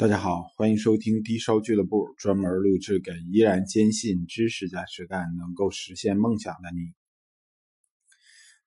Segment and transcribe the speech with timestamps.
[0.00, 6.94] 大家好，欢迎收听低烧俱乐部，专门录制给依然坚信知识加实干能够实现梦想的你。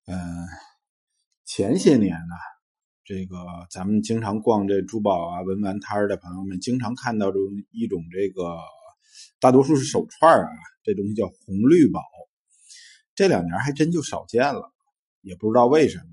[0.05, 0.45] 嗯，
[1.43, 2.35] 前些年呢，
[3.03, 3.35] 这个
[3.71, 7.39] 咱们经常逛这珠宝啊、文玩摊的朋友们，经常看到这
[7.71, 8.55] 一种这个，
[9.39, 10.51] 大多数是手串啊，
[10.83, 11.99] 这东西叫红绿宝。
[13.15, 14.71] 这两年还真就少见了，
[15.21, 16.03] 也不知道为什么。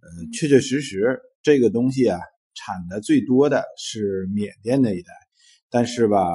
[0.00, 2.18] 呃，确确实实这个东西啊。
[2.54, 5.12] 产的最多的是缅甸那一带，
[5.70, 6.26] 但是吧，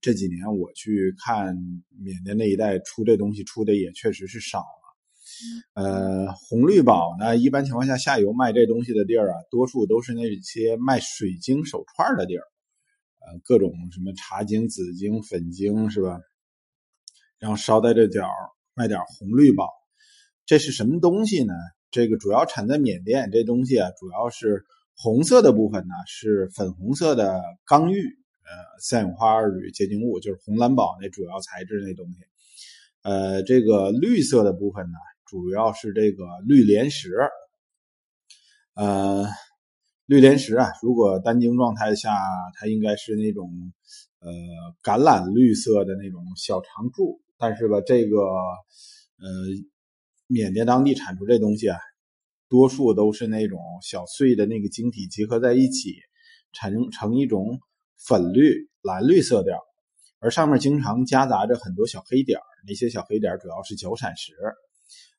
[0.00, 1.56] 这几年我去看
[1.98, 4.64] 缅甸那一带出这东西出的也确实是少了。
[5.74, 12.44] 呃，红绿宝呢，一般情况下下游卖这东西的地儿啊，多数都是那些卖水晶手串的地儿，
[13.20, 16.18] 呃，各种什么茶晶、紫晶、粉晶是吧？
[17.38, 18.24] 然后捎带着点
[18.74, 19.68] 卖点红绿宝，
[20.44, 21.54] 这是什么东西呢？
[21.90, 24.64] 这个主要产在缅甸，这东西啊，主要是。
[24.96, 32.18] 红色的部分呢是粉红色的刚玉，呃，三氧化二铝结晶物，就是红蓝宝那主要材质那东西。
[33.02, 37.14] 呃，这个绿色的部分呢，主要是这个绿莲石。
[38.74, 39.26] 呃，
[40.06, 42.14] 绿莲石啊，如果单晶状态下，
[42.54, 43.72] 它应该是那种
[44.18, 44.30] 呃
[44.82, 49.26] 橄榄绿色的那种小长柱，但是吧，这个呃
[50.26, 51.78] 缅甸当地产出这东西啊。
[52.50, 55.94] 多数都是那种小碎的那个晶体结合在一起，
[56.52, 57.60] 产生成一种
[57.96, 59.56] 粉绿、蓝绿色调，
[60.18, 64.32] 而上面经常夹杂着很多小黑点那些小黑点主要是角闪石。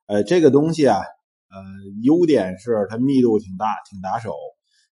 [0.07, 1.57] 呃，这个东西啊，呃，
[2.03, 4.35] 优点是它密度挺大，挺打手。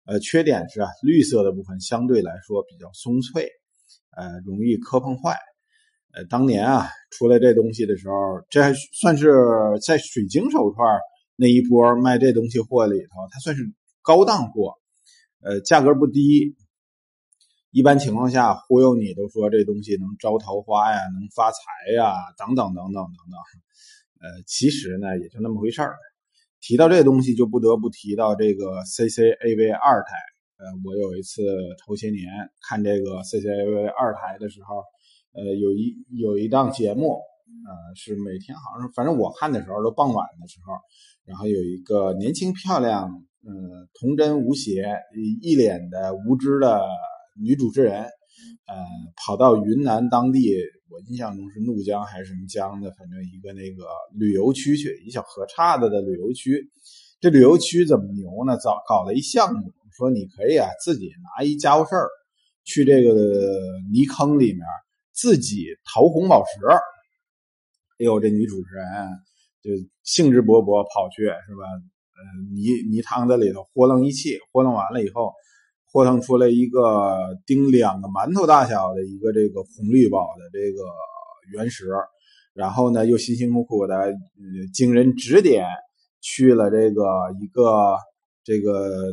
[0.04, 3.50] 呃，缺点是啊，绿色的部分相对来说比较松脆，
[4.16, 5.36] 呃，容易磕碰坏。
[6.14, 8.14] 呃，当年啊，出来这东西的时候，
[8.48, 9.32] 这还算是
[9.84, 10.86] 在水晶手串。
[11.40, 13.72] 那一波卖这东西货里头，它算是
[14.02, 14.74] 高档货，
[15.40, 16.56] 呃，价格不低。
[17.70, 21.58] 一般情况下忽悠你都说这东西能招桃花呀，能发财
[21.94, 23.38] 呀，等等等等等等。
[24.20, 25.94] 呃，其实呢也就那么回事儿。
[26.60, 30.16] 提到这东西，就不得不提到这个 CCAV 二台。
[30.56, 31.44] 呃，我有一次
[31.86, 32.26] 头些年
[32.68, 34.82] 看这个 CCAV 二台的时候，
[35.34, 37.20] 呃，有一有一档节目。
[37.66, 40.74] 呃，是每天好像是，反正我看的时候都傍晚的时候，
[41.24, 43.04] 然后有一个年轻漂亮、
[43.44, 43.52] 呃
[43.98, 44.86] 童真无邪、
[45.42, 46.80] 一脸的无知的
[47.40, 48.74] 女主持人，呃，
[49.16, 50.54] 跑到云南当地，
[50.90, 53.84] 我印象中是怒江还是什么江的，反正一个那个
[54.14, 56.70] 旅游区去，一小河岔子的旅游区。
[57.20, 58.56] 这旅游区怎么牛呢？
[58.56, 62.08] 早搞了一项目，说你可以啊自己拿一家伙事儿，
[62.64, 63.12] 去这个
[63.92, 64.60] 泥坑里面
[65.12, 66.60] 自己淘红宝石。
[67.98, 68.84] 哎呦，这女主持人
[69.60, 69.70] 就
[70.04, 71.64] 兴致勃勃跑去，是吧？
[72.18, 72.22] 呃，
[72.54, 75.32] 泥泥汤子里头豁楞一气，豁楞完了以后，
[75.92, 80.84] 豁楞出来一个顶两个馒头大小的一个这个红绿宝的这个
[81.52, 81.88] 原石，
[82.54, 84.14] 然后呢，又辛辛苦苦的呃
[84.72, 85.66] 经人指点
[86.20, 87.04] 去了这个
[87.40, 87.96] 一个
[88.44, 89.12] 这个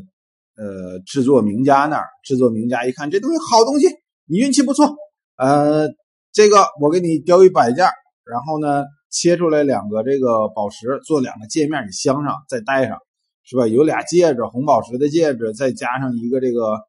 [0.57, 3.87] 呃制作名家那儿，制作名家一看这东西好东西，
[4.25, 4.95] 你运气不错，
[5.37, 5.89] 呃，
[6.31, 7.87] 这个我给你雕一摆件。
[8.25, 12.97] 然后呢，切出来两个这个宝石，做两个戒面，你镶上，再戴上，
[13.43, 13.67] 是吧？
[13.67, 16.81] 有俩戒指，红宝石的戒指，再加上一个这个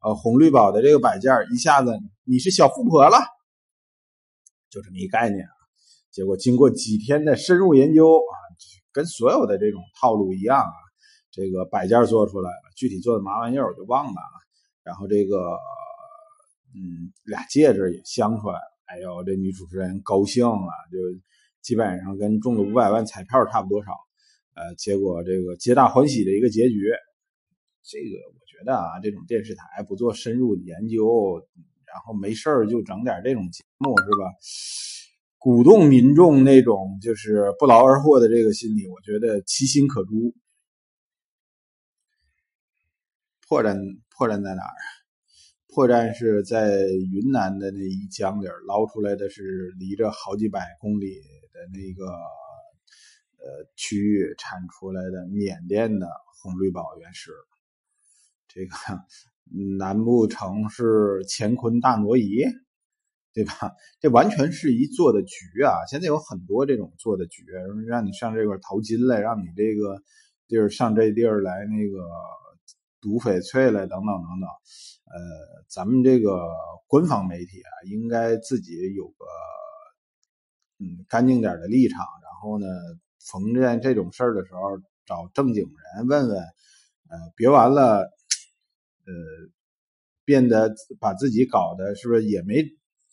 [0.00, 1.92] 呃红绿宝的这个摆件，一下子
[2.24, 3.18] 你是小富婆了，
[4.70, 5.52] 就这么一概念啊。
[6.10, 8.34] 结果经过几天的深入研究啊，
[8.90, 10.72] 跟所有的这种套路一样啊，
[11.30, 14.36] 这个摆件做出来了，具体做的嘛玩意儿我就忘了啊。
[14.82, 15.36] 然后这个
[16.74, 18.77] 嗯俩戒指也镶出来了。
[18.88, 20.98] 哎呦，这女主持人高兴了，就
[21.60, 23.92] 基本上跟中了五百万彩票差不多少。
[24.54, 26.90] 呃，结果这个皆大欢喜的一个结局。
[27.82, 31.40] 这个我觉得啊，这种电视台不做深入研究，
[31.84, 34.32] 然后没事就整点这种节目是吧？
[35.36, 40.34] 鼓动民众那种就是不劳而获的这个心理，我觉得其心可诛。
[43.46, 43.78] 破绽
[44.10, 44.74] 破绽在哪儿？
[45.78, 46.82] 破绽是在
[47.12, 51.14] 云南的那一江里捞出来的，是离着好几百公里
[51.52, 52.04] 的那个
[53.36, 56.08] 呃区域产出来的缅甸的
[56.42, 57.30] 红绿宝原石。
[58.48, 58.74] 这个
[59.78, 62.44] 难不成是乾坤大挪移，
[63.32, 63.52] 对吧？
[64.00, 65.86] 这完全是一做的局啊！
[65.88, 67.44] 现在有很多这种做的局，
[67.86, 70.02] 让你上这块淘金来，让你这个
[70.48, 72.02] 地儿上这地儿来那个
[73.00, 74.48] 赌翡翠了，等等等等。
[75.10, 76.48] 呃，咱们这个
[76.86, 79.24] 官方媒体啊，应该自己有个
[80.78, 82.66] 嗯干净点的立场，然后呢，
[83.18, 88.00] 逢见这种事儿的时候，找正经人问问，呃，别完了，
[89.06, 89.12] 呃，
[90.24, 92.62] 变得把自己搞的是不是也没，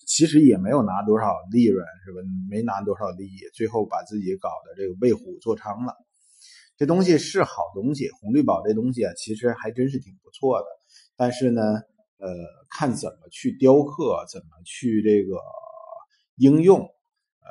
[0.05, 2.19] 其实也没有拿多少利润，是吧？
[2.49, 5.95] 没拿多少利益，最后把自己搞的这个为虎作伥了。
[6.77, 10.65] 这东西是好东西，红绿宝这东西啊，其实还真是挺不错的。
[11.15, 11.61] 但是呢，
[12.17, 12.27] 呃，
[12.69, 15.37] 看怎么去雕刻，怎么去这个
[16.35, 16.79] 应用。
[16.79, 17.49] 呃，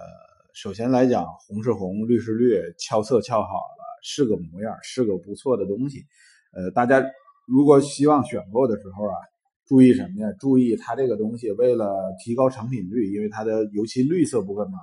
[0.53, 6.05] 首先来讲，红是红，绿是绿，俏色俏好了，是个模样，是个不错的东西。
[6.53, 7.03] 呃，大家
[7.47, 9.17] 如果希望选购的时候啊，
[9.65, 10.29] 注意什么呀？
[10.39, 14.79] 注意它这个东西为了提高成品率，因为它的尤其绿色部分嘛，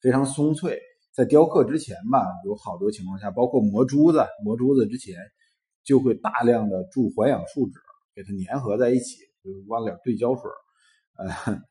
[0.00, 0.80] 非常松脆。
[1.16, 5.16] 在雕刻之前吧，有好多情况下，包括磨珠子，磨珠子之前
[5.82, 7.80] 就会大量的注环氧树脂，
[8.14, 10.42] 给它粘合在一起，就往里兑胶水，
[11.16, 11.62] 呃，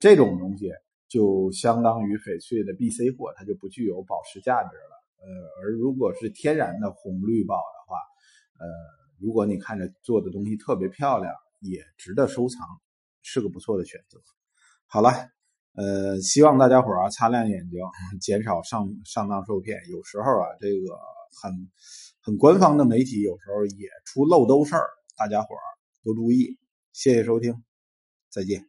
[0.00, 0.72] 这种东西
[1.06, 5.04] 就相当于翡翠的 BC 货，它就不具有宝石价值了。
[5.20, 7.98] 呃，而如果是天然的红绿宝的话，
[8.58, 8.66] 呃，
[9.20, 12.66] 如果你看着做的东西特别漂亮，也值得收藏，
[13.22, 14.18] 是个不错的选择。
[14.86, 15.37] 好了。
[15.78, 17.78] 呃，希望大家伙啊擦亮眼睛，
[18.20, 19.78] 减少上上当受骗。
[19.90, 20.98] 有时候啊，这个
[21.40, 21.70] 很
[22.20, 25.62] 很官方的媒体有时候也出漏兜事儿，大家伙儿
[26.02, 26.58] 多注意。
[26.92, 27.62] 谢谢收听，
[28.28, 28.67] 再见。